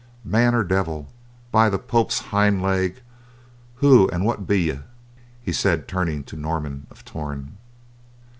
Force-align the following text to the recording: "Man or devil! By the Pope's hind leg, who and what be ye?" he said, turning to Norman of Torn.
"Man 0.25 0.55
or 0.55 0.63
devil! 0.63 1.09
By 1.51 1.69
the 1.69 1.77
Pope's 1.77 2.17
hind 2.33 2.63
leg, 2.63 3.03
who 3.75 4.09
and 4.09 4.25
what 4.25 4.47
be 4.47 4.61
ye?" 4.61 4.79
he 5.43 5.53
said, 5.53 5.87
turning 5.87 6.23
to 6.23 6.35
Norman 6.35 6.87
of 6.89 7.05
Torn. 7.05 7.57